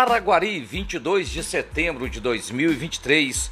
[0.00, 3.50] Araguari, 22 de setembro de 2023,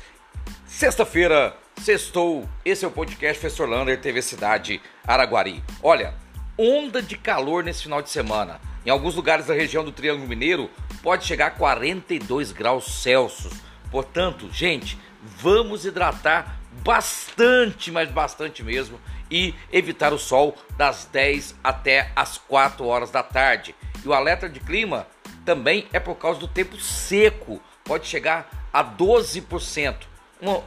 [0.66, 2.48] sexta-feira, sextou.
[2.64, 5.62] Esse é o podcast Professor Lander, TV Cidade Araguari.
[5.82, 6.14] Olha,
[6.56, 8.58] onda de calor nesse final de semana.
[8.86, 10.70] Em alguns lugares da região do Triângulo Mineiro
[11.02, 13.52] pode chegar a 42 graus Celsius.
[13.90, 18.98] Portanto, gente, vamos hidratar bastante, mas bastante mesmo,
[19.30, 23.74] e evitar o sol das 10 até as 4 horas da tarde.
[24.02, 25.06] E o alerta de clima
[25.48, 29.96] também é por causa do tempo seco, pode chegar a 12%,
[30.42, 30.62] uma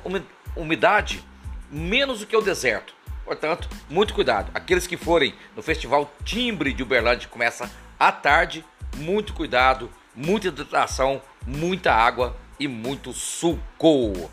[0.56, 1.24] umidade
[1.70, 2.96] menos do que o deserto.
[3.24, 4.50] Portanto, muito cuidado.
[4.56, 8.66] Aqueles que forem no Festival Timbre de Uberlândia, que começa à tarde,
[8.98, 14.32] muito cuidado, muita hidratação, muita água e muito suco.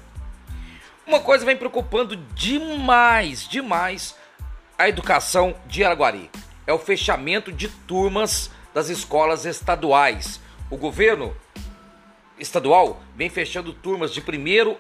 [1.07, 4.17] Uma coisa vem preocupando demais, demais
[4.79, 6.31] a educação de Araguari.
[6.67, 10.41] É o fechamento de turmas das escolas estaduais.
[10.71, 11.35] O governo
[12.39, 14.77] estadual vem fechando turmas de primeiro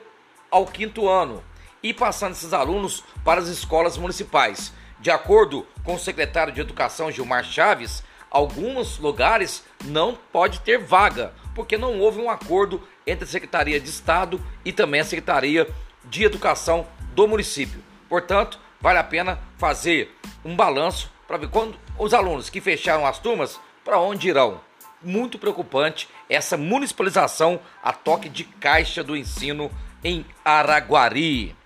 [0.50, 1.42] ao quinto ano
[1.83, 4.70] e passando esses alunos para as escolas municipais.
[5.00, 11.33] De acordo com o secretário de Educação Gilmar Chaves, alguns lugares não pode ter vaga,
[11.55, 15.67] porque não houve um acordo entre a Secretaria de Estado e também a Secretaria
[16.05, 17.83] de Educação do município.
[18.11, 20.14] Portanto, vale a pena fazer
[20.45, 24.67] um balanço para ver quando os alunos que fecharam as turmas para onde irão.
[25.03, 29.71] Muito preocupante essa municipalização a toque de caixa do ensino
[30.03, 31.57] em Araguari.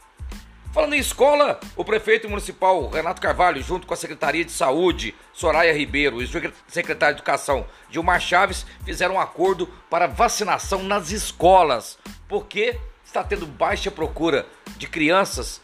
[0.73, 5.73] Falando em escola, o prefeito municipal Renato Carvalho, junto com a Secretaria de Saúde, Soraya
[5.73, 11.99] Ribeiro, e o secretário de Educação, Gilmar Chaves, fizeram um acordo para vacinação nas escolas,
[12.27, 14.47] porque está tendo baixa procura
[14.79, 15.61] de crianças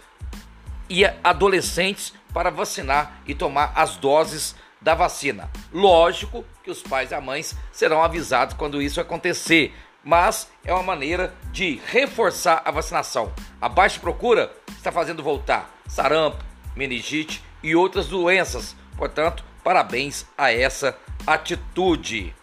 [0.90, 5.50] e adolescentes para vacinar e tomar as doses da vacina.
[5.72, 10.82] Lógico que os pais e as mães serão avisados quando isso acontecer, mas é uma
[10.82, 13.32] maneira de reforçar a vacinação.
[13.60, 16.44] A baixa procura está fazendo voltar sarampo,
[16.76, 18.76] meningite e outras doenças.
[18.96, 20.96] Portanto, parabéns a essa
[21.26, 22.34] atitude.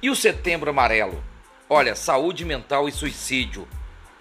[0.00, 1.22] E o Setembro Amarelo?
[1.68, 3.66] Olha, saúde mental e suicídio.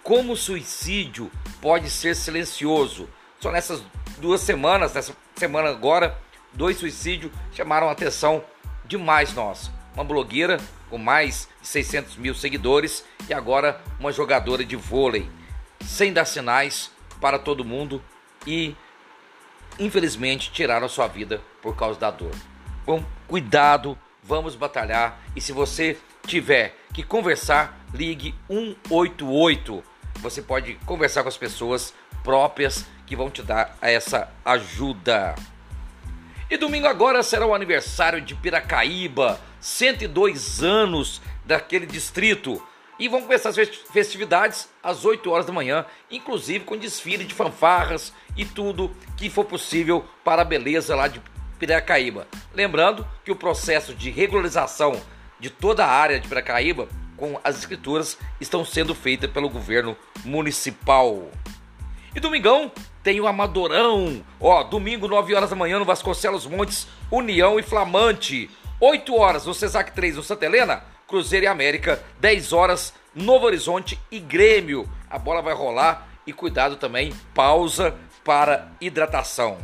[0.03, 3.07] Como o suicídio pode ser silencioso?
[3.39, 3.83] Só nessas
[4.17, 6.17] duas semanas, nessa semana agora,
[6.53, 8.43] dois suicídios chamaram a atenção
[8.85, 9.71] demais nós.
[9.93, 15.29] Uma blogueira com mais de 600 mil seguidores e agora uma jogadora de vôlei,
[15.81, 18.03] sem dar sinais para todo mundo
[18.45, 18.75] e
[19.79, 22.31] infelizmente tiraram a sua vida por causa da dor.
[22.85, 29.83] Bom, cuidado, vamos batalhar e se você tiver que conversar, ligue 188.
[30.19, 35.35] Você pode conversar com as pessoas próprias que vão te dar essa ajuda.
[36.51, 42.61] E domingo agora será o aniversário de Piracaíba, 102 anos daquele distrito.
[42.99, 48.13] E vão começar as festividades às 8 horas da manhã, inclusive com desfile de fanfarras
[48.35, 51.21] e tudo que for possível para a beleza lá de
[51.57, 52.27] Piracaíba.
[52.53, 55.01] Lembrando que o processo de regularização
[55.39, 59.95] de toda a área de Piracaíba com as escrituras estão sendo feitas pelo governo
[60.25, 61.31] municipal.
[62.13, 62.69] E domingão
[63.03, 64.23] tem o Amadorão.
[64.39, 68.49] Ó, domingo, 9 horas da manhã no Vasconcelos Montes, União e Flamante.
[68.79, 72.03] 8 horas no Cesac 3 no Santa Helena, Cruzeiro e América.
[72.19, 74.89] 10 horas, Novo Horizonte e Grêmio.
[75.09, 79.57] A bola vai rolar e cuidado também, pausa para hidratação.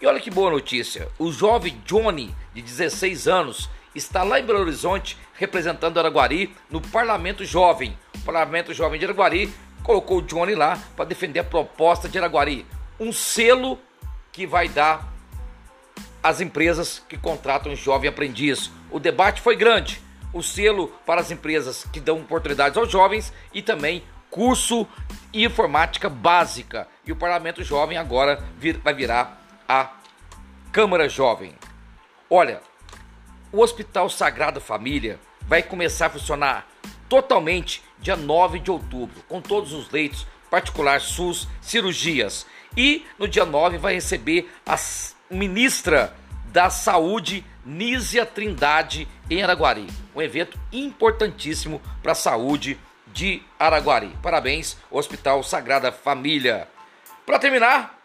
[0.00, 4.60] E olha que boa notícia: o jovem Johnny, de 16 anos, está lá em Belo
[4.60, 7.96] Horizonte representando Araguari no Parlamento Jovem.
[8.16, 9.52] O Parlamento Jovem de Araguari
[9.82, 12.66] colocou o Johnny lá para defender a proposta de Araguari,
[12.98, 13.78] um selo
[14.32, 15.08] que vai dar
[16.22, 18.70] às empresas que contratam jovem aprendiz.
[18.90, 20.00] O debate foi grande.
[20.32, 24.86] O selo para as empresas que dão oportunidades aos jovens e também curso
[25.32, 26.86] de informática básica.
[27.04, 29.90] E o Parlamento Jovem agora vir, vai virar a
[30.70, 31.54] Câmara Jovem.
[32.28, 32.60] Olha,
[33.52, 36.69] o Hospital Sagrada Família vai começar a funcionar
[37.10, 42.46] totalmente dia 9 de outubro, com todos os leitos, particular SUS, cirurgias.
[42.76, 44.76] E no dia 9 vai receber a
[45.28, 46.16] ministra
[46.46, 49.88] da Saúde, Nízia Trindade, em Araguari.
[50.14, 52.78] Um evento importantíssimo para a saúde
[53.12, 54.16] de Araguari.
[54.22, 56.68] Parabéns, Hospital Sagrada Família.
[57.26, 57.98] Para terminar,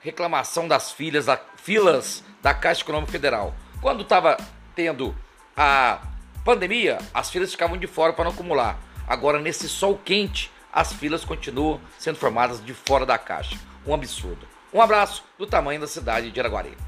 [0.00, 3.54] reclamação das filhas da, filas da Caixa Econômica Federal.
[3.80, 4.36] Quando estava
[4.74, 5.14] tendo
[5.56, 6.00] a
[6.46, 8.78] pandemia, as filas ficavam de fora para não acumular.
[9.08, 13.58] Agora, nesse sol quente, as filas continuam sendo formadas de fora da caixa.
[13.84, 14.46] Um absurdo.
[14.72, 16.85] Um abraço do tamanho da cidade de Araguari.